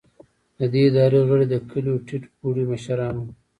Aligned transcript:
د 0.57 0.59
دې 0.73 0.81
ادارې 0.89 1.19
غړي 1.29 1.45
د 1.49 1.55
کلیو 1.69 2.03
ټیټ 2.07 2.23
پوړي 2.37 2.63
مشران 2.71 3.15
وو. 3.17 3.29